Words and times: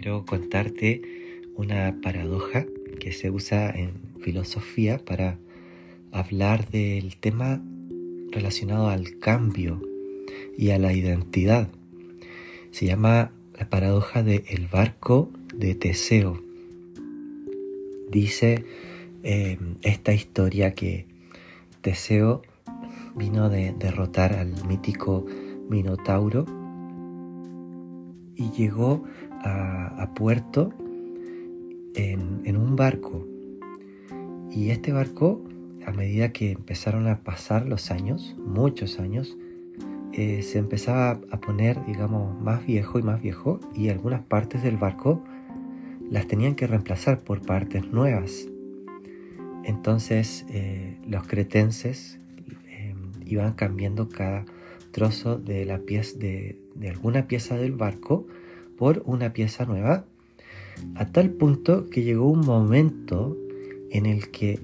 quiero 0.00 0.24
contarte 0.24 1.02
una 1.56 2.00
paradoja 2.02 2.64
que 2.98 3.12
se 3.12 3.30
usa 3.30 3.70
en 3.70 3.92
filosofía 4.20 4.98
para 4.98 5.38
hablar 6.10 6.70
del 6.70 7.16
tema 7.16 7.62
relacionado 8.30 8.88
al 8.88 9.18
cambio 9.18 9.82
y 10.56 10.70
a 10.70 10.78
la 10.78 10.94
identidad. 10.94 11.68
Se 12.70 12.86
llama 12.86 13.32
la 13.58 13.68
paradoja 13.68 14.22
de 14.22 14.44
el 14.48 14.68
barco 14.68 15.30
de 15.54 15.74
Teseo. 15.74 16.42
Dice 18.10 18.64
eh, 19.22 19.58
esta 19.82 20.14
historia 20.14 20.74
que 20.74 21.04
Teseo 21.82 22.40
vino 23.16 23.50
de 23.50 23.74
derrotar 23.78 24.32
al 24.32 24.64
mítico 24.66 25.26
Minotauro 25.68 26.46
y 28.34 28.50
llegó 28.52 29.04
a, 29.42 30.10
puerto 30.14 30.72
en, 31.94 32.56
un 32.56 32.76
barco. 32.76 33.26
Y 34.50 34.70
este 34.70 34.92
barco, 34.92 35.42
a 35.86 35.92
medida 35.92 36.32
que 36.32 36.52
empezaron 36.52 37.06
a 37.06 37.20
pasar 37.20 37.66
los 37.66 37.90
años, 37.90 38.36
muchos 38.38 38.98
años, 38.98 39.36
eh, 40.12 40.42
se 40.42 40.58
empezaba 40.58 41.20
a 41.30 41.40
poner, 41.40 41.84
digamos, 41.86 42.40
más 42.40 42.66
viejo 42.66 42.98
y 42.98 43.02
más 43.02 43.22
viejo 43.22 43.60
y 43.74 43.88
algunas 43.88 44.22
partes 44.22 44.62
del 44.62 44.76
barco 44.76 45.22
las 46.10 46.26
tenían 46.26 46.56
que 46.56 46.66
reemplazar 46.66 47.20
por 47.20 47.40
partes 47.46 47.90
nuevas. 47.92 48.48
Entonces 49.64 50.44
eh, 50.48 50.98
los 51.06 51.26
cretenses 51.26 52.18
eh, 52.68 52.94
iban 53.24 53.52
cambiando 53.52 54.08
cada 54.08 54.44
trozo 54.90 55.38
de 55.38 55.64
la 55.64 55.78
pieza 55.78 56.18
de, 56.18 56.58
alguna 56.88 57.28
pieza 57.28 57.56
del 57.56 57.72
barco 57.72 58.26
por 58.80 59.02
una 59.04 59.34
pieza 59.34 59.66
nueva, 59.66 60.06
a 60.94 61.12
tal 61.12 61.28
punto 61.28 61.90
que 61.90 62.02
llegó 62.02 62.30
un 62.30 62.40
momento 62.40 63.36
en 63.90 64.06
el 64.06 64.30
que 64.30 64.58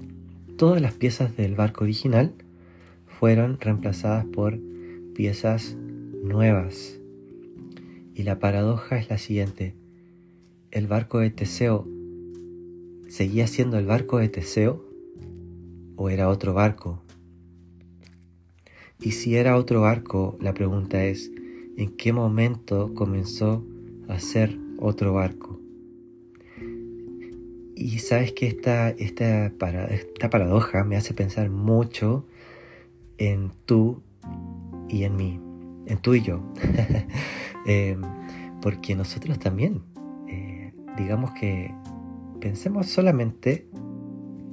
todas 0.57 0.81
las 0.81 0.93
piezas 0.95 1.37
del 1.37 1.53
barco 1.53 1.83
original 1.83 2.33
fueron 3.05 3.59
reemplazadas 3.61 4.25
por 4.25 4.57
piezas 5.13 5.77
nuevas. 6.23 6.99
Y 8.15 8.23
la 8.23 8.39
paradoja 8.39 8.97
es 8.97 9.11
la 9.11 9.19
siguiente. 9.19 9.75
El 10.71 10.87
barco 10.87 11.19
de 11.19 11.29
Teseo 11.29 11.87
seguía 13.09 13.45
siendo 13.45 13.77
el 13.77 13.85
barco 13.85 14.17
de 14.17 14.29
Teseo 14.29 14.83
o 15.95 16.09
era 16.09 16.27
otro 16.29 16.55
barco 16.55 17.03
y 18.99 19.11
si 19.11 19.35
era 19.35 19.57
otro 19.57 19.81
barco, 19.81 20.37
la 20.41 20.55
pregunta 20.55 21.05
es, 21.05 21.31
¿en 21.77 21.95
qué 21.97 22.13
momento 22.13 22.93
comenzó 22.95 23.63
a 24.07 24.19
ser 24.19 24.57
otro 24.79 25.13
barco? 25.13 25.59
Y 27.75 27.99
sabes 27.99 28.31
que 28.31 28.47
esta, 28.47 28.89
esta, 28.89 29.47
esta 29.47 30.29
paradoja 30.29 30.83
me 30.83 30.95
hace 30.95 31.13
pensar 31.13 31.49
mucho 31.49 32.25
en 33.17 33.51
tú 33.65 34.01
y 34.89 35.03
en 35.03 35.15
mí, 35.15 35.39
en 35.85 35.97
tú 35.99 36.15
y 36.15 36.21
yo. 36.21 36.41
Em, 37.69 38.01
porque 38.61 38.95
nosotros 38.95 39.39
también, 39.39 39.81
eh, 40.29 40.73
digamos 40.95 41.31
que 41.31 41.69
pensemos 42.39 42.87
solamente 42.87 43.67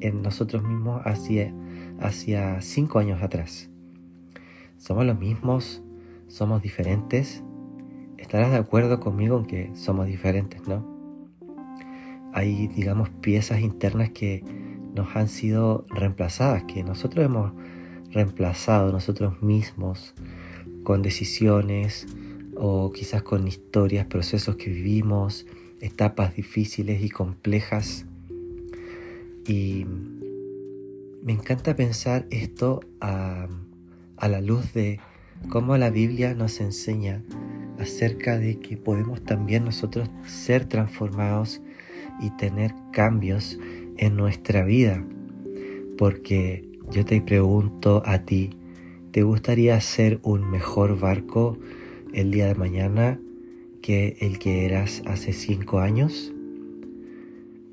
en 0.01 0.21
nosotros 0.21 0.65
mismos 0.65 1.01
hacia, 1.05 1.55
hacia 2.01 2.61
cinco 2.61 2.99
años 2.99 3.23
atrás. 3.23 3.71
¿Somos 4.79 5.07
los 5.07 5.17
mismos? 5.17 5.81
¿Somos 6.27 6.61
diferentes? 6.61 7.44
Estarás 8.25 8.53
de 8.53 8.57
acuerdo 8.57 9.01
conmigo 9.01 9.39
en 9.39 9.45
que 9.45 9.71
somos 9.75 10.07
diferentes, 10.07 10.67
¿no? 10.67 10.83
Hay, 12.33 12.69
digamos, 12.69 13.11
piezas 13.11 13.61
internas 13.61 14.13
que 14.13 14.43
nos 14.95 15.15
han 15.15 15.29
sido 15.29 15.85
reemplazadas, 15.91 16.65
que 16.65 16.83
nosotros 16.83 17.27
hemos 17.27 17.53
reemplazado 18.13 18.91
nosotros 18.93 19.43
mismos 19.43 20.15
con 20.85 21.03
decisiones 21.03 22.07
o 22.57 22.93
quizás 22.93 23.23
con 23.23 23.47
historias, 23.47 24.07
procesos 24.07 24.57
que 24.57 24.71
vivimos, 24.71 25.45
etapas 25.83 26.35
difíciles 26.35 27.03
y 27.05 27.11
complejas. 27.11 28.07
Y 29.47 29.85
me 31.23 31.33
encanta 31.35 31.77
pensar 31.77 32.27
esto 32.31 32.81
a 33.01 33.49
la 34.19 34.41
luz 34.41 34.73
de 34.73 34.99
cómo 35.51 35.77
la 35.77 35.91
Biblia 35.91 36.35
nos 36.35 36.63
enseña 36.63 37.23
acerca 37.79 38.39
de 38.39 38.59
que 38.59 38.77
podemos 38.77 39.23
también 39.23 39.65
nosotros 39.65 40.11
ser 40.27 40.67
transformados 40.67 41.61
y 42.21 42.31
tener 42.31 42.75
cambios 42.93 43.59
en 43.97 44.17
nuestra 44.17 44.65
vida. 44.65 45.05
Porque 45.99 46.69
yo 46.91 47.05
te 47.05 47.21
pregunto 47.21 48.03
a 48.05 48.21
ti, 48.21 48.51
¿te 49.11 49.23
gustaría 49.23 49.81
ser 49.81 50.21
un 50.23 50.51
mejor 50.51 50.99
barco 50.99 51.59
el 52.13 52.31
día 52.31 52.47
de 52.47 52.55
mañana 52.55 53.21
que 53.83 54.17
el 54.21 54.39
que 54.39 54.65
eras 54.67 55.03
hace 55.07 55.33
cinco 55.33 55.81
años? 55.81 56.33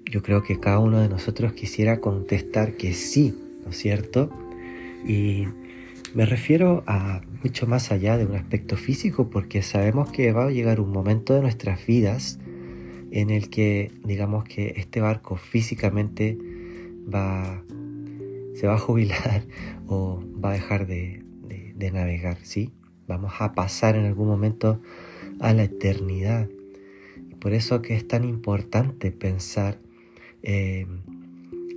Yo 0.05 0.21
creo 0.21 0.43
que 0.43 0.59
cada 0.59 0.79
uno 0.79 0.99
de 0.99 1.07
nosotros 1.07 1.53
quisiera 1.53 2.01
contestar 2.01 2.75
que 2.75 2.93
sí, 2.93 3.33
¿no 3.63 3.71
es 3.71 3.77
cierto? 3.77 4.29
Y 5.07 5.47
me 6.13 6.25
refiero 6.25 6.83
a 6.87 7.21
mucho 7.43 7.67
más 7.67 7.91
allá 7.91 8.17
de 8.17 8.25
un 8.25 8.35
aspecto 8.35 8.75
físico 8.75 9.29
porque 9.29 9.61
sabemos 9.61 10.11
que 10.11 10.31
va 10.33 10.45
a 10.45 10.51
llegar 10.51 10.79
un 10.81 10.91
momento 10.91 11.33
de 11.33 11.41
nuestras 11.41 11.85
vidas 11.85 12.39
en 13.11 13.29
el 13.29 13.49
que 13.49 13.91
digamos 14.03 14.43
que 14.43 14.73
este 14.77 14.99
barco 15.01 15.37
físicamente 15.37 16.37
va 17.13 17.63
se 18.55 18.67
va 18.67 18.75
a 18.75 18.77
jubilar 18.77 19.43
o 19.87 20.23
va 20.43 20.51
a 20.51 20.53
dejar 20.53 20.87
de, 20.87 21.23
navegar, 21.91 22.37
¿sí? 22.43 22.69
Vamos 23.07 23.33
a 23.39 23.53
pasar 23.53 23.95
en 23.95 24.05
algún 24.05 24.27
momento 24.27 24.79
a 25.39 25.51
la 25.51 25.63
eternidad. 25.63 26.47
Por 27.39 27.53
eso 27.53 27.81
que 27.81 27.95
es 27.95 28.07
tan 28.07 28.23
importante 28.23 29.11
pensar 29.11 29.79
eh, 30.43 30.85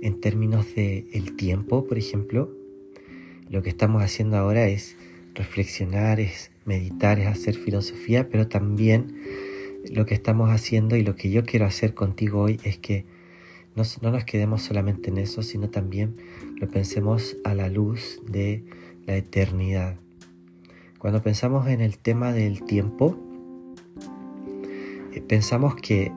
en 0.03 0.21
términos 0.21 0.75
de 0.75 1.07
tiempo, 1.37 1.87
por 1.87 1.97
ejemplo, 1.97 2.51
lo 3.55 3.61
que 3.61 3.69
estamos 3.69 4.03
haciendo 4.03 4.35
ahora 4.35 4.67
es 4.67 4.97
reflexionar, 5.33 6.19
es 6.19 6.51
meditar, 6.65 7.19
es 7.19 7.27
hacer 7.27 7.55
filosofía, 7.55 8.27
pero 8.27 8.49
también 8.49 9.15
lo 9.89 10.05
que 10.05 10.13
estamos 10.13 10.49
haciendo 10.49 10.97
y 10.97 11.03
lo 11.03 11.15
que 11.15 11.31
yo 11.31 11.45
quiero 11.45 11.65
hacer 11.65 11.93
contigo 11.93 12.41
hoy 12.41 12.59
es 12.65 12.77
que 12.79 13.05
no, 13.73 13.83
nos 14.11 14.25
quedemos 14.25 14.61
solamente 14.61 15.09
en 15.09 15.19
eso, 15.19 15.41
sino 15.41 15.69
también 15.69 16.17
lo 16.59 16.67
pensemos 16.67 17.37
a 17.45 17.55
la 17.55 17.69
luz 17.69 18.21
de 18.29 18.65
la 19.05 19.15
eternidad. 19.15 19.95
Cuando 20.99 21.21
pensamos 21.21 21.69
en 21.69 21.79
el 21.79 21.97
tema 21.97 22.33
del 22.33 22.61
tiempo, 22.61 23.17
eh, 25.13 25.21
pensamos 25.21 25.77
que 25.77 26.11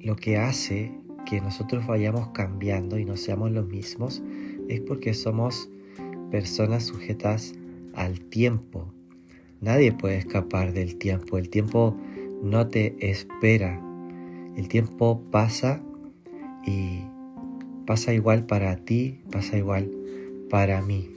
lo 0.00 0.14
que 0.14 0.36
hace 0.36 0.92
que 1.26 1.40
nosotros 1.40 1.88
vayamos 1.88 2.28
cambiando 2.28 3.00
y 3.00 3.04
no 3.04 3.16
seamos 3.16 3.50
los 3.50 3.66
mismos 3.66 4.22
es 4.68 4.80
porque 4.80 5.12
somos 5.12 5.68
personas 6.30 6.84
sujetas 6.84 7.54
al 7.94 8.20
tiempo. 8.20 8.92
Nadie 9.60 9.92
puede 9.92 10.18
escapar 10.18 10.72
del 10.72 10.96
tiempo. 10.96 11.38
El 11.38 11.48
tiempo 11.48 11.96
no 12.42 12.68
te 12.68 12.96
espera. 13.10 13.82
El 14.56 14.68
tiempo 14.68 15.22
pasa 15.30 15.82
y 16.66 17.02
pasa 17.86 18.12
igual 18.12 18.46
para 18.46 18.76
ti, 18.76 19.20
pasa 19.30 19.56
igual 19.56 19.90
para 20.50 20.82
mí. 20.82 21.10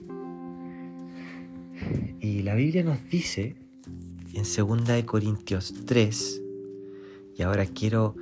Y 2.19 2.43
la 2.43 2.55
Biblia 2.55 2.83
nos 2.83 3.09
dice 3.09 3.55
en 4.33 4.43
2 4.43 5.03
Corintios 5.03 5.73
3, 5.85 6.41
y 7.37 7.41
ahora 7.41 7.65
quiero 7.65 8.15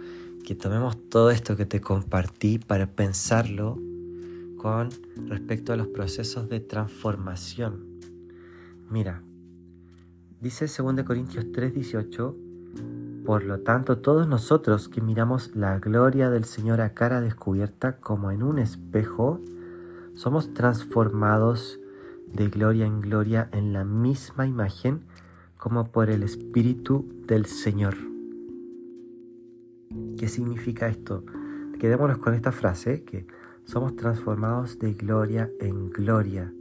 que 0.46 0.56
tomemos 0.56 0.98
todo 1.10 1.30
esto 1.30 1.58
que 1.58 1.66
te 1.66 1.82
compartí 1.82 2.58
para 2.58 2.88
pensarlo 2.88 3.78
con 4.60 4.90
respecto 5.28 5.74
a 5.74 5.76
los 5.76 5.88
procesos 5.88 6.48
de 6.50 6.60
transformación. 6.60 8.00
Mira, 8.92 9.24
dice 10.40 10.68
2 10.68 11.04
Corintios 11.04 11.46
3:18, 11.52 12.36
por 13.26 13.44
lo 13.46 13.62
tanto 13.62 13.98
todos 13.98 14.28
nosotros 14.28 14.88
que 14.90 15.02
miramos 15.02 15.56
la 15.56 15.80
gloria 15.80 16.30
del 16.30 16.44
Señor 16.44 16.82
a 16.82 16.94
cara 16.94 17.22
descubierta 17.22 17.98
como 17.98 18.30
en 18.30 18.44
un 18.44 18.60
espejo, 18.60 19.42
somos 20.14 20.54
transformados 20.54 21.80
de 22.34 22.50
gloria 22.50 22.86
en 22.86 23.02
gloria 23.02 23.50
en 23.54 23.74
la 23.74 23.84
misma 23.86 24.46
imagen 24.46 25.02
como 25.58 25.92
por 25.92 26.10
el 26.10 26.22
Espíritu 26.22 27.08
del 27.26 27.46
Señor. 27.46 27.96
¿Qué 30.18 30.28
significa 30.28 30.88
esto? 30.90 31.24
Quedémonos 31.80 32.18
con 32.18 32.34
esta 32.34 32.52
frase 32.52 33.04
que 33.04 33.26
somos 33.70 33.96
transformados 33.96 34.80
de 34.80 34.94
gloria 34.96 35.48
en 35.60 35.92
gloria. 35.92 36.52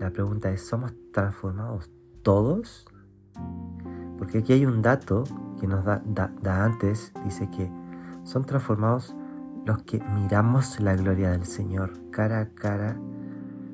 La 0.00 0.10
pregunta 0.10 0.50
es, 0.50 0.62
¿somos 0.62 0.92
transformados 1.12 1.88
todos? 2.22 2.88
Porque 4.18 4.38
aquí 4.38 4.52
hay 4.52 4.66
un 4.66 4.82
dato 4.82 5.22
que 5.60 5.68
nos 5.68 5.84
da, 5.84 6.02
antes, 6.64 7.12
dice 7.24 7.48
que 7.50 7.70
son 8.24 8.44
transformados 8.46 9.14
los 9.64 9.84
que 9.84 10.00
miramos 10.00 10.80
la 10.80 10.96
gloria 10.96 11.30
del 11.30 11.44
Señor 11.44 11.92
cara 12.10 12.40
a 12.40 12.48
cara, 12.48 12.98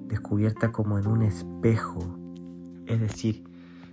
descubierta 0.06 0.72
como 0.72 0.98
en 0.98 1.06
un 1.06 1.22
espejo. 1.22 2.00
Es 2.84 3.00
decir, 3.00 3.42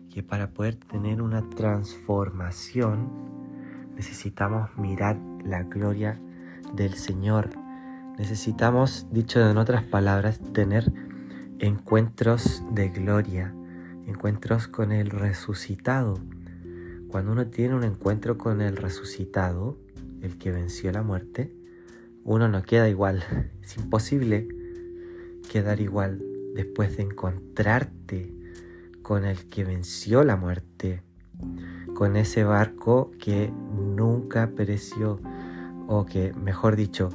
que 0.09 0.23
para 0.23 0.49
poder 0.49 0.75
tener 0.75 1.21
una 1.21 1.49
transformación 1.51 3.07
necesitamos 3.95 4.77
mirar 4.77 5.17
la 5.45 5.63
gloria 5.63 6.19
del 6.75 6.95
Señor. 6.95 7.62
Necesitamos, 8.17 9.07
dicho 9.11 9.49
en 9.49 9.57
otras 9.57 9.83
palabras, 9.83 10.39
tener 10.53 10.91
encuentros 11.57 12.63
de 12.71 12.89
gloria, 12.89 13.55
encuentros 14.05 14.67
con 14.67 14.91
el 14.91 15.09
resucitado. 15.09 16.19
Cuando 17.07 17.31
uno 17.31 17.47
tiene 17.47 17.73
un 17.73 17.83
encuentro 17.83 18.37
con 18.37 18.61
el 18.61 18.77
resucitado, 18.77 19.79
el 20.21 20.37
que 20.37 20.51
venció 20.51 20.91
la 20.91 21.01
muerte, 21.01 21.55
uno 22.23 22.47
no 22.47 22.61
queda 22.61 22.87
igual. 22.87 23.23
Es 23.63 23.77
imposible 23.77 24.47
quedar 25.51 25.81
igual 25.81 26.21
después 26.53 26.97
de 26.97 27.03
encontrarte 27.03 28.31
con 29.01 29.25
el 29.25 29.49
que 29.49 29.63
venció 29.63 30.23
la 30.23 30.37
muerte, 30.37 31.01
con 31.95 32.15
ese 32.15 32.43
barco 32.43 33.09
que 33.19 33.51
nunca 33.51 34.51
pereció, 34.55 35.19
o 35.87 36.05
que, 36.05 36.31
mejor 36.33 36.75
dicho, 36.75 37.09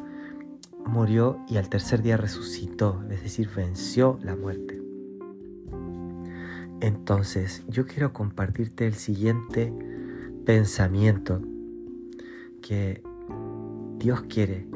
murió 0.89 1.39
y 1.49 1.59
al 1.59 1.69
tercer 1.69 2.03
día 2.03 2.17
resucitó, 2.17 3.03
es 3.11 3.23
decir, 3.23 3.49
venció 3.55 4.19
la 4.23 4.35
muerte. 4.35 4.83
Entonces, 6.81 7.65
yo 7.69 7.87
quiero 7.87 8.13
compartirte 8.13 8.87
el 8.87 8.95
siguiente 8.95 9.73
pensamiento, 10.45 11.43
que 12.63 13.03
Dios 13.99 14.23
quiere 14.23 14.67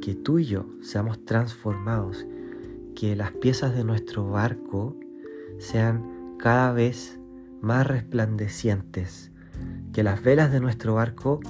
que 0.00 0.14
tú 0.14 0.38
y 0.38 0.46
yo 0.46 0.66
seamos 0.80 1.24
transformados, 1.24 2.26
que 2.94 3.14
las 3.14 3.32
piezas 3.32 3.74
de 3.74 3.84
nuestro 3.84 4.30
barco 4.30 4.96
sean 5.58 6.36
cada 6.38 6.72
vez 6.72 7.18
más 7.60 7.86
resplandecientes, 7.86 9.30
que 9.92 10.02
las 10.02 10.22
velas 10.22 10.50
de 10.50 10.60
nuestro 10.60 10.94
barco 10.94 11.40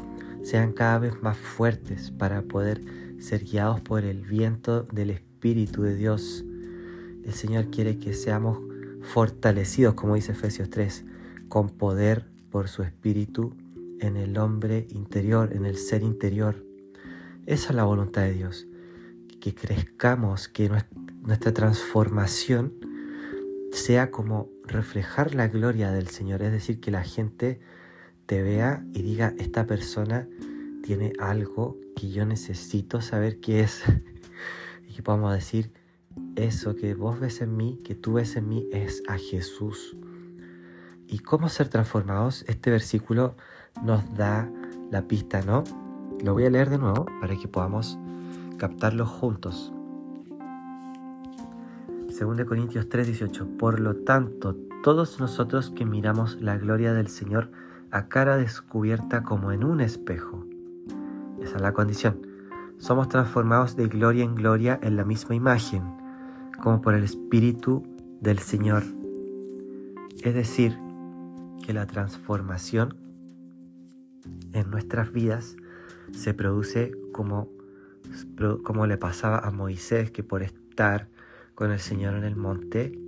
sean 0.43 0.73
cada 0.73 0.99
vez 0.99 1.23
más 1.23 1.37
fuertes 1.37 2.11
para 2.11 2.43
poder 2.43 2.81
ser 3.21 3.45
guiados 3.45 3.81
por 3.81 4.05
el 4.05 4.23
viento 4.23 4.83
del 4.85 5.11
Espíritu 5.11 5.83
de 5.83 5.95
Dios. 5.95 6.45
El 7.25 7.33
Señor 7.35 7.71
quiere 7.71 7.99
que 7.99 8.15
seamos 8.15 8.59
fortalecidos, 9.03 9.95
como 9.95 10.15
dice 10.15 10.33
Efesios 10.33 10.71
3, 10.71 11.05
con 11.49 11.69
poder 11.69 12.27
por 12.51 12.69
su 12.69 12.83
Espíritu 12.83 13.55
en 14.01 14.17
el 14.17 14.39
hombre 14.39 14.87
interior, 14.91 15.53
en 15.53 15.67
el 15.67 15.77
ser 15.77 16.03
interior. 16.03 16.65
Esa 17.47 17.69
es 17.71 17.75
la 17.75 17.85
voluntad 17.85 18.23
de 18.23 18.33
Dios, 18.33 18.67
que 19.41 19.55
crezcamos, 19.55 20.49
que 20.49 20.71
nuestra 21.23 21.53
transformación 21.53 22.73
sea 23.73 24.11
como 24.11 24.49
reflejar 24.65 25.35
la 25.35 25.49
gloria 25.49 25.93
del 25.93 26.09
Señor, 26.09 26.43
es 26.43 26.53
decir, 26.53 26.81
que 26.81 26.91
la 26.91 27.05
gente 27.05 27.61
te 28.27 28.43
vea 28.43 28.85
y 28.93 29.03
diga, 29.03 29.35
esta 29.39 29.67
persona 29.67 30.29
tiene 30.91 31.13
algo 31.21 31.79
que 31.95 32.11
yo 32.11 32.27
necesito 32.27 33.01
saber 33.01 33.39
qué 33.39 33.61
es. 33.61 33.85
y 34.89 34.95
que 34.95 35.05
podamos 35.05 35.33
decir, 35.33 35.73
eso 36.35 36.75
que 36.75 36.95
vos 36.95 37.21
ves 37.21 37.43
en 37.43 37.57
mí, 37.57 37.79
que 37.85 37.95
tú 37.95 38.15
ves 38.15 38.35
en 38.35 38.49
mí, 38.49 38.67
es 38.73 39.01
a 39.07 39.17
Jesús. 39.17 39.97
¿Y 41.07 41.21
cómo 41.21 41.49
ser 41.49 41.69
transformados? 41.69 42.45
Este 42.49 42.73
versículo 42.73 43.37
nos 43.85 44.17
da 44.17 44.51
la 44.91 45.07
pista, 45.07 45.43
¿no? 45.43 45.63
Lo 46.25 46.33
voy 46.33 46.47
a 46.47 46.51
leer 46.51 46.71
de 46.71 46.79
nuevo 46.79 47.07
para 47.21 47.37
que 47.37 47.47
podamos 47.47 47.97
captarlo 48.59 49.07
juntos. 49.07 49.73
2 52.19 52.45
Corintios 52.49 52.89
3:18. 52.89 53.47
Por 53.59 53.79
lo 53.79 53.95
tanto, 53.95 54.57
todos 54.83 55.21
nosotros 55.21 55.71
que 55.71 55.87
miramos 55.87 56.41
la 56.41 56.59
gloria 56.59 56.93
del 56.93 57.07
Señor 57.07 57.53
a 57.93 58.09
cara 58.09 58.37
descubierta 58.39 59.23
como 59.23 59.53
en 59.53 59.63
un 59.63 59.81
espejo. 59.81 60.47
Esa 61.43 61.57
es 61.57 61.63
la 61.63 61.73
condición. 61.73 62.27
Somos 62.79 63.09
transformados 63.09 63.77
de 63.77 63.89
gloria 63.89 64.25
en 64.25 64.35
gloria 64.35 64.79
en 64.83 64.97
la 64.97 65.05
misma 65.05 65.35
imagen, 65.35 65.83
como 66.63 66.81
por 66.81 66.95
el 66.95 67.05
Espíritu 67.05 67.83
del 68.21 68.39
Señor. 68.39 68.83
Es 70.23 70.35
decir, 70.35 70.79
que 71.65 71.73
la 71.73 71.87
transformación 71.87 72.97
en 74.53 74.71
nuestras 74.71 75.13
vidas 75.13 75.57
se 76.13 76.35
produce 76.35 76.93
como, 77.13 77.49
como 78.63 78.87
le 78.87 78.99
pasaba 78.99 79.39
a 79.39 79.51
Moisés, 79.51 80.11
que 80.11 80.23
por 80.23 80.43
estar 80.43 81.09
con 81.55 81.71
el 81.71 81.79
Señor 81.79 82.15
en 82.15 82.25
el 82.25 82.37
monte. 82.37 82.99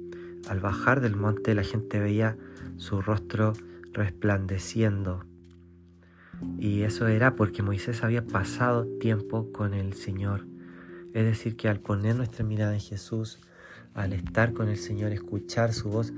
Al 0.49 0.61
bajar 0.61 1.01
del 1.01 1.17
monte 1.17 1.55
la 1.55 1.65
gente 1.65 1.99
veía 2.01 2.37
su 2.77 3.01
rostro 3.01 3.53
resplandeciendo. 3.93 5.25
Y 6.59 6.83
eso 6.83 7.09
era 7.09 7.35
porque 7.35 7.63
Moisés 7.63 8.05
había 8.05 8.25
pasado 8.25 8.87
tiempo 9.01 9.51
con 9.53 9.75
el 9.75 9.95
Señor. 9.95 10.47
Es 11.15 11.25
decir, 11.25 11.57
que 11.57 11.69
al 11.69 11.81
poner 11.81 12.17
nuestra 12.17 12.45
mirada 12.45 12.75
en 12.75 12.81
Jesús, 12.81 13.39
al 13.95 14.13
estar 14.13 14.53
con 14.53 14.69
el 14.69 14.79
Señor, 14.79 15.13
escuchar 15.13 15.73
su 15.73 15.91
voz, 15.91 16.13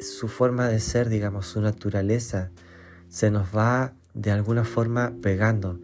su 0.00 0.28
forma 0.28 0.68
de 0.68 0.80
ser, 0.80 1.08
digamos, 1.08 1.46
su 1.46 1.60
naturaleza, 1.60 2.50
se 3.08 3.30
nos 3.30 3.56
va 3.56 3.94
de 4.14 4.30
alguna 4.30 4.64
forma 4.64 5.14
pegando. 5.22 5.78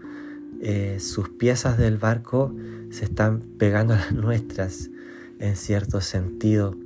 Eh, 0.60 0.98
sus 1.00 1.28
piezas 1.28 1.78
del 1.78 1.96
barco 1.96 2.54
se 2.90 3.04
están 3.04 3.40
pegando 3.58 3.94
a 3.94 3.98
las 3.98 4.12
nuestras 4.12 4.90
en 5.38 5.56
cierto 5.56 6.00
sentido 6.00 6.76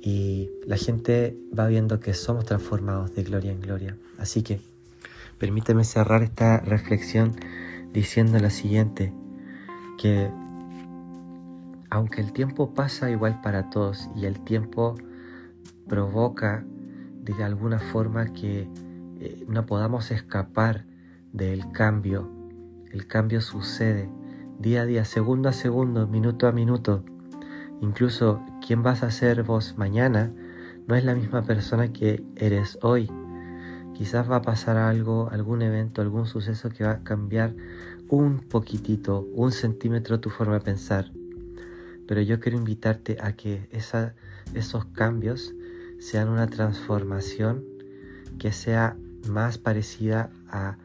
y 0.00 0.50
la 0.66 0.76
gente 0.76 1.36
va 1.56 1.68
viendo 1.68 2.00
que 2.00 2.14
somos 2.14 2.44
transformados 2.44 3.14
de 3.14 3.22
gloria 3.22 3.52
en 3.52 3.60
gloria. 3.60 3.96
Así 4.18 4.42
que 4.42 4.60
permíteme 5.42 5.82
cerrar 5.82 6.22
esta 6.22 6.60
reflexión 6.60 7.32
diciendo 7.92 8.38
lo 8.38 8.48
siguiente, 8.48 9.12
que 9.98 10.30
aunque 11.90 12.20
el 12.20 12.32
tiempo 12.32 12.74
pasa 12.74 13.10
igual 13.10 13.40
para 13.40 13.68
todos 13.68 14.08
y 14.14 14.26
el 14.26 14.38
tiempo 14.38 14.94
provoca 15.88 16.64
de 17.24 17.42
alguna 17.42 17.80
forma 17.80 18.32
que 18.32 18.68
eh, 19.18 19.44
no 19.48 19.66
podamos 19.66 20.12
escapar 20.12 20.86
del 21.32 21.72
cambio, 21.72 22.30
el 22.92 23.08
cambio 23.08 23.40
sucede 23.40 24.08
día 24.60 24.82
a 24.82 24.86
día, 24.86 25.04
segundo 25.04 25.48
a 25.48 25.52
segundo, 25.52 26.06
minuto 26.06 26.46
a 26.46 26.52
minuto, 26.52 27.04
Incluso 27.80 28.40
quién 28.64 28.84
vas 28.84 29.02
a 29.02 29.10
ser 29.10 29.42
vos 29.42 29.74
mañana 29.76 30.32
no 30.86 30.94
es 30.94 31.04
la 31.04 31.16
misma 31.16 31.42
persona 31.42 31.92
que 31.92 32.24
eres 32.36 32.78
hoy. 32.80 33.10
Quizás 33.94 34.30
va 34.30 34.36
a 34.36 34.42
pasar 34.42 34.76
algo, 34.76 35.28
algún 35.30 35.62
evento, 35.62 36.02
algún 36.02 36.26
suceso 36.26 36.70
que 36.70 36.84
va 36.84 36.92
a 36.92 37.02
cambiar 37.04 37.54
un 38.08 38.40
poquitito, 38.40 39.26
un 39.34 39.52
centímetro 39.52 40.20
tu 40.20 40.30
forma 40.30 40.54
de 40.54 40.60
pensar. 40.60 41.10
Pero 42.06 42.20
yo 42.20 42.40
quiero 42.40 42.58
invitarte 42.58 43.18
a 43.20 43.32
que 43.32 43.68
esos 43.70 44.84
cambios 44.86 45.54
sean 45.98 46.28
una 46.28 46.46
transformación 46.46 47.64
que 48.38 48.52
sea 48.52 48.96
más 49.28 49.58
parecida 49.58 50.30
a 50.48 50.76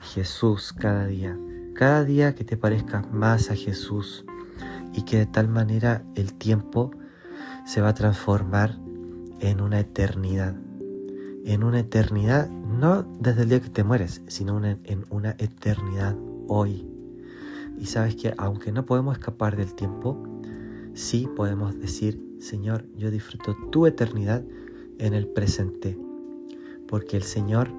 Jesús 0.00 0.72
cada 0.72 1.06
día. 1.06 1.36
Cada 1.74 2.04
día 2.04 2.34
que 2.34 2.44
te 2.44 2.56
parezca 2.56 3.02
más 3.12 3.50
a 3.50 3.56
Jesús 3.56 4.24
y 4.94 5.02
que 5.02 5.18
de 5.18 5.26
tal 5.26 5.48
manera 5.48 6.02
el 6.14 6.34
tiempo 6.34 6.90
se 7.66 7.80
va 7.80 7.88
a 7.90 7.94
transformar 7.94 8.78
en 9.40 9.60
una 9.60 9.80
eternidad. 9.80 10.54
En 11.44 11.64
una 11.64 11.80
eternidad, 11.80 12.50
no 12.50 13.02
desde 13.18 13.42
el 13.42 13.48
día 13.48 13.60
que 13.60 13.70
te 13.70 13.84
mueres, 13.84 14.22
sino 14.26 14.64
en 14.64 15.04
una 15.10 15.30
eternidad 15.38 16.16
hoy. 16.48 16.86
Y 17.78 17.86
sabes 17.86 18.14
que 18.14 18.34
aunque 18.36 18.72
no 18.72 18.84
podemos 18.84 19.16
escapar 19.16 19.56
del 19.56 19.74
tiempo, 19.74 20.22
sí 20.94 21.28
podemos 21.34 21.78
decir, 21.78 22.22
Señor, 22.40 22.84
yo 22.96 23.10
disfruto 23.10 23.56
tu 23.70 23.86
eternidad 23.86 24.44
en 24.98 25.14
el 25.14 25.26
presente. 25.28 25.98
Porque 26.86 27.16
el 27.16 27.22
Señor, 27.22 27.70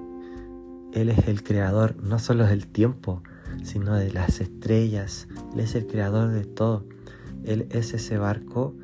Él 0.92 1.08
es 1.08 1.28
el 1.28 1.42
creador 1.42 1.96
no 2.02 2.18
solo 2.18 2.46
del 2.46 2.66
tiempo, 2.66 3.22
sino 3.62 3.94
de 3.94 4.12
las 4.12 4.40
estrellas. 4.40 5.28
Él 5.52 5.60
es 5.60 5.74
el 5.74 5.86
creador 5.86 6.30
de 6.30 6.44
todo. 6.44 6.84
Él 7.44 7.66
es 7.70 7.94
ese 7.94 8.18
barco 8.18 8.74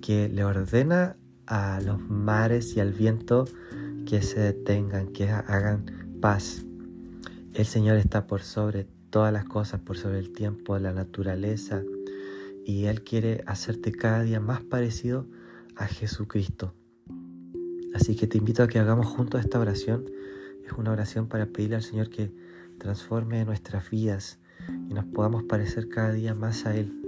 que 0.00 0.28
le 0.28 0.44
ordena 0.44 1.16
a 1.46 1.80
los 1.80 2.00
mares 2.08 2.76
y 2.76 2.80
al 2.80 2.92
viento 2.92 3.46
que 4.04 4.22
se 4.22 4.40
detengan, 4.40 5.08
que 5.08 5.28
hagan 5.28 6.18
paz. 6.20 6.64
El 7.52 7.66
Señor 7.66 7.96
está 7.96 8.26
por 8.26 8.42
sobre 8.42 8.86
todas 9.10 9.32
las 9.32 9.44
cosas, 9.44 9.80
por 9.80 9.96
sobre 9.96 10.18
el 10.18 10.32
tiempo, 10.32 10.78
la 10.78 10.92
naturaleza, 10.92 11.82
y 12.64 12.86
Él 12.86 13.02
quiere 13.04 13.44
hacerte 13.46 13.92
cada 13.92 14.22
día 14.22 14.40
más 14.40 14.62
parecido 14.62 15.26
a 15.76 15.86
Jesucristo. 15.86 16.74
Así 17.94 18.16
que 18.16 18.26
te 18.26 18.38
invito 18.38 18.62
a 18.62 18.68
que 18.68 18.78
hagamos 18.78 19.06
juntos 19.06 19.40
esta 19.40 19.60
oración 19.60 20.04
es 20.66 20.72
una 20.72 20.92
oración 20.92 21.28
para 21.28 21.46
pedirle 21.46 21.76
al 21.76 21.82
Señor 21.82 22.10
que 22.10 22.32
transforme 22.78 23.44
nuestras 23.44 23.90
vidas 23.90 24.38
y 24.88 24.94
nos 24.94 25.04
podamos 25.04 25.44
parecer 25.44 25.88
cada 25.88 26.12
día 26.12 26.34
más 26.34 26.66
a 26.66 26.76
Él 26.76 27.00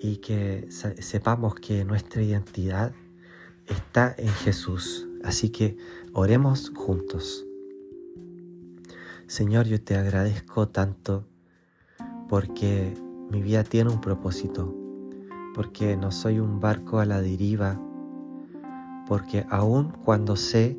y 0.00 0.16
que 0.16 0.66
sepamos 0.68 1.54
que 1.54 1.84
nuestra 1.84 2.22
identidad 2.22 2.92
está 3.66 4.14
en 4.18 4.28
Jesús. 4.28 5.08
Así 5.24 5.48
que 5.48 5.76
oremos 6.12 6.70
juntos. 6.74 7.46
Señor, 9.26 9.66
yo 9.66 9.80
te 9.82 9.96
agradezco 9.96 10.68
tanto 10.68 11.24
porque 12.28 12.94
mi 13.30 13.42
vida 13.42 13.64
tiene 13.64 13.90
un 13.90 14.00
propósito, 14.00 14.74
porque 15.54 15.96
no 15.96 16.12
soy 16.12 16.40
un 16.40 16.60
barco 16.60 16.98
a 16.98 17.06
la 17.06 17.22
deriva, 17.22 17.80
porque 19.08 19.46
aun 19.48 19.92
cuando 20.04 20.36
sé 20.36 20.78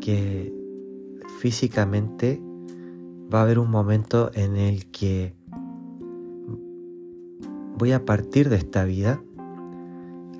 que 0.00 0.52
físicamente 1.38 2.42
va 3.32 3.40
a 3.40 3.42
haber 3.42 3.60
un 3.60 3.70
momento 3.70 4.30
en 4.34 4.56
el 4.56 4.90
que 4.90 5.36
voy 7.78 7.92
a 7.92 8.04
partir 8.04 8.48
de 8.48 8.56
esta 8.56 8.84
vida, 8.84 9.22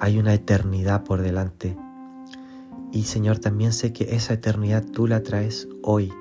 hay 0.00 0.18
una 0.18 0.34
eternidad 0.34 1.04
por 1.04 1.22
delante. 1.22 1.76
Y 2.94 3.02
Señor, 3.02 3.40
también 3.40 3.72
sé 3.72 3.92
que 3.92 4.14
esa 4.14 4.34
eternidad 4.34 4.84
tú 4.84 5.08
la 5.08 5.24
traes 5.24 5.66
hoy, 5.82 6.12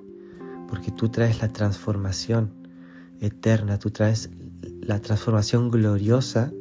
porque 0.68 0.90
tú 0.90 1.08
traes 1.10 1.40
la 1.40 1.50
transformación 1.50 2.52
eterna, 3.20 3.78
tú 3.78 3.92
traes 3.92 4.32
la 4.82 5.00
transformación 5.00 5.70
gloriosa, 5.70 6.52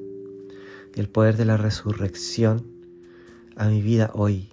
el 0.95 1.09
poder 1.09 1.39
de 1.39 1.47
la 1.47 1.57
resurrección 1.57 2.67
a 3.57 3.69
mi 3.69 3.81
vida 3.81 4.11
hoy. 4.13 4.51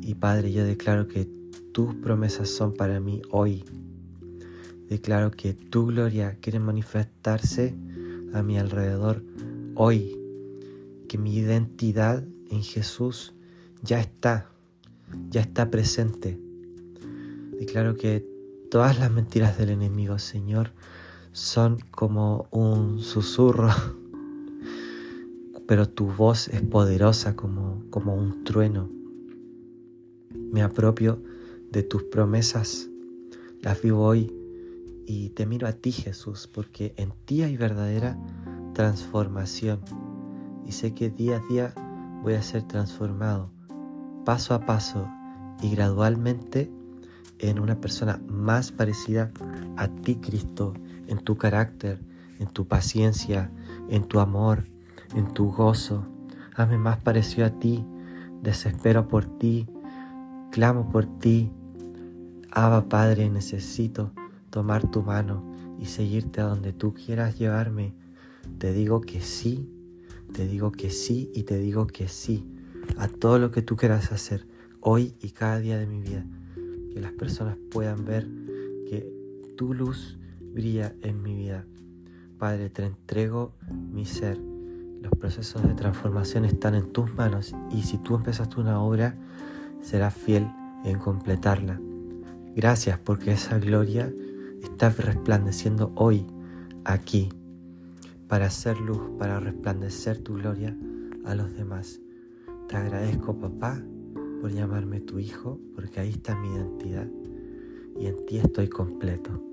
Y 0.00 0.16
Padre, 0.16 0.52
yo 0.52 0.64
declaro 0.64 1.06
que 1.06 1.30
tus 1.72 1.94
promesas 1.94 2.48
son 2.48 2.74
para 2.74 2.98
mí 2.98 3.22
hoy. 3.30 3.64
Declaro 4.88 5.30
que 5.30 5.54
tu 5.54 5.86
gloria 5.86 6.38
quiere 6.40 6.58
manifestarse 6.58 7.72
a 8.34 8.42
mi 8.42 8.58
alrededor 8.58 9.22
hoy. 9.76 10.18
Que 11.08 11.18
mi 11.18 11.36
identidad 11.36 12.24
en 12.50 12.64
Jesús 12.64 13.32
ya 13.82 14.00
está, 14.00 14.51
ya 15.30 15.40
está 15.40 15.70
presente. 15.70 16.38
Declaro 17.58 17.96
que 17.96 18.26
todas 18.70 18.98
las 18.98 19.10
mentiras 19.10 19.58
del 19.58 19.70
enemigo, 19.70 20.18
Señor, 20.18 20.72
son 21.32 21.78
como 21.90 22.48
un 22.50 23.00
susurro, 23.00 23.70
pero 25.66 25.88
tu 25.88 26.06
voz 26.06 26.48
es 26.48 26.62
poderosa 26.62 27.36
como, 27.36 27.82
como 27.90 28.14
un 28.14 28.44
trueno. 28.44 28.90
Me 30.34 30.62
apropio 30.62 31.22
de 31.70 31.82
tus 31.82 32.02
promesas, 32.04 32.88
las 33.62 33.80
vivo 33.80 34.04
hoy 34.04 34.32
y 35.06 35.30
te 35.30 35.46
miro 35.46 35.66
a 35.66 35.72
ti 35.72 35.92
Jesús, 35.92 36.48
porque 36.52 36.94
en 36.96 37.12
ti 37.24 37.42
hay 37.42 37.56
verdadera 37.56 38.18
transformación 38.74 39.80
y 40.66 40.72
sé 40.72 40.94
que 40.94 41.10
día 41.10 41.36
a 41.36 41.52
día 41.52 41.74
voy 42.22 42.34
a 42.34 42.42
ser 42.42 42.62
transformado, 42.62 43.50
paso 44.24 44.54
a 44.54 44.60
paso 44.60 45.08
y 45.62 45.70
gradualmente 45.74 46.70
en 47.38 47.58
una 47.58 47.80
persona 47.80 48.20
más 48.28 48.72
parecida 48.72 49.32
a 49.76 49.88
ti 49.88 50.16
Cristo 50.16 50.74
en 51.08 51.18
tu 51.18 51.36
carácter, 51.36 52.00
en 52.38 52.48
tu 52.48 52.66
paciencia, 52.66 53.50
en 53.88 54.04
tu 54.04 54.20
amor, 54.20 54.64
en 55.14 55.32
tu 55.34 55.50
gozo. 55.50 56.06
Hazme 56.54 56.78
más 56.78 56.98
parecido 56.98 57.46
a 57.46 57.50
ti, 57.50 57.84
desespero 58.42 59.08
por 59.08 59.26
ti, 59.38 59.66
clamo 60.50 60.90
por 60.90 61.06
ti. 61.18 61.50
Abba 62.50 62.88
Padre, 62.88 63.28
necesito 63.30 64.12
tomar 64.50 64.90
tu 64.90 65.02
mano 65.02 65.44
y 65.78 65.86
seguirte 65.86 66.40
a 66.40 66.44
donde 66.44 66.72
tú 66.72 66.94
quieras 66.94 67.38
llevarme. 67.38 67.94
Te 68.58 68.72
digo 68.72 69.00
que 69.00 69.20
sí, 69.20 69.68
te 70.32 70.46
digo 70.46 70.70
que 70.70 70.90
sí 70.90 71.30
y 71.34 71.44
te 71.44 71.58
digo 71.58 71.86
que 71.86 72.08
sí 72.08 72.51
a 72.96 73.08
todo 73.08 73.38
lo 73.38 73.50
que 73.50 73.62
tú 73.62 73.76
quieras 73.76 74.12
hacer 74.12 74.46
hoy 74.80 75.14
y 75.20 75.30
cada 75.30 75.58
día 75.58 75.78
de 75.78 75.86
mi 75.86 76.00
vida. 76.00 76.24
Que 76.92 77.00
las 77.00 77.12
personas 77.12 77.56
puedan 77.70 78.04
ver 78.04 78.28
que 78.88 79.10
tu 79.56 79.74
luz 79.74 80.18
brilla 80.40 80.94
en 81.00 81.22
mi 81.22 81.34
vida. 81.34 81.64
Padre, 82.38 82.70
te 82.70 82.84
entrego 82.84 83.54
mi 83.92 84.04
ser. 84.04 84.38
Los 85.00 85.12
procesos 85.18 85.62
de 85.62 85.74
transformación 85.74 86.44
están 86.44 86.74
en 86.74 86.92
tus 86.92 87.14
manos 87.14 87.54
y 87.70 87.82
si 87.82 87.98
tú 87.98 88.14
empezaste 88.14 88.60
una 88.60 88.80
obra, 88.80 89.16
serás 89.80 90.14
fiel 90.14 90.46
en 90.84 90.98
completarla. 90.98 91.80
Gracias 92.54 92.98
porque 92.98 93.32
esa 93.32 93.58
gloria 93.58 94.12
está 94.62 94.90
resplandeciendo 94.90 95.92
hoy, 95.96 96.26
aquí, 96.84 97.30
para 98.28 98.46
hacer 98.46 98.78
luz, 98.78 99.00
para 99.18 99.40
resplandecer 99.40 100.18
tu 100.18 100.34
gloria 100.34 100.76
a 101.24 101.34
los 101.34 101.52
demás. 101.54 102.00
Te 102.72 102.78
agradezco, 102.78 103.38
papá, 103.38 103.84
por 104.40 104.50
llamarme 104.50 105.00
tu 105.00 105.18
hijo, 105.18 105.60
porque 105.74 106.00
ahí 106.00 106.08
está 106.08 106.34
mi 106.34 106.48
identidad 106.54 107.06
y 108.00 108.06
en 108.06 108.24
ti 108.24 108.38
estoy 108.38 108.68
completo. 108.68 109.44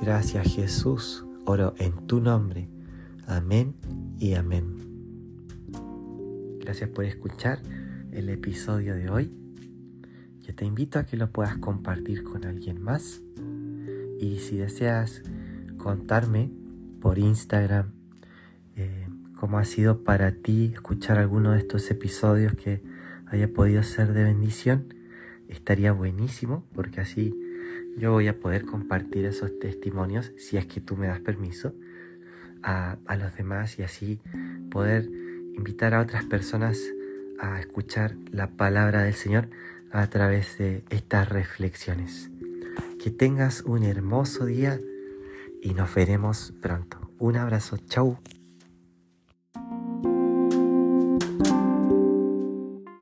Gracias 0.00 0.54
Jesús, 0.54 1.26
oro 1.44 1.74
en 1.76 2.06
tu 2.06 2.18
nombre. 2.22 2.70
Amén 3.26 3.74
y 4.18 4.32
amén. 4.36 4.74
Gracias 6.60 6.88
por 6.88 7.04
escuchar 7.04 7.60
el 8.10 8.30
episodio 8.30 8.94
de 8.94 9.10
hoy. 9.10 9.34
Yo 10.40 10.54
te 10.54 10.64
invito 10.64 10.98
a 10.98 11.04
que 11.04 11.18
lo 11.18 11.30
puedas 11.30 11.58
compartir 11.58 12.24
con 12.24 12.46
alguien 12.46 12.80
más. 12.80 13.20
Y 14.18 14.38
si 14.38 14.56
deseas 14.56 15.22
contarme 15.76 16.50
por 17.02 17.18
Instagram 17.18 17.92
eh, 18.76 19.09
cómo 19.40 19.58
ha 19.58 19.64
sido 19.64 20.04
para 20.04 20.32
ti 20.32 20.72
escuchar 20.74 21.16
alguno 21.16 21.52
de 21.52 21.60
estos 21.60 21.90
episodios 21.90 22.52
que 22.52 22.82
haya 23.26 23.48
podido 23.48 23.82
ser 23.82 24.12
de 24.12 24.22
bendición, 24.22 24.92
estaría 25.48 25.92
buenísimo 25.92 26.66
porque 26.74 27.00
así 27.00 27.34
yo 27.96 28.12
voy 28.12 28.28
a 28.28 28.38
poder 28.38 28.66
compartir 28.66 29.24
esos 29.24 29.58
testimonios, 29.58 30.30
si 30.36 30.58
es 30.58 30.66
que 30.66 30.82
tú 30.82 30.94
me 30.94 31.06
das 31.06 31.20
permiso, 31.20 31.74
a, 32.62 32.98
los 33.18 33.34
demás 33.34 33.78
y 33.78 33.82
así 33.82 34.20
poder 34.70 35.08
invitar 35.56 35.94
a 35.94 36.02
otras 36.02 36.26
personas 36.26 36.78
a 37.38 37.58
escuchar 37.58 38.16
la 38.30 38.48
palabra 38.48 39.04
del 39.04 39.14
Señor 39.14 39.48
a 39.90 40.06
través 40.10 40.58
de 40.58 40.84
estas 40.90 41.30
reflexiones. 41.30 42.30
Que 43.02 43.10
tengas 43.10 43.62
un 43.62 43.84
hermoso 43.84 44.44
día 44.44 44.78
y 45.62 45.72
nos 45.72 45.94
veremos 45.94 46.52
pronto. 46.60 47.10
Un 47.18 47.36
abrazo, 47.36 47.78
chau. 47.88 48.18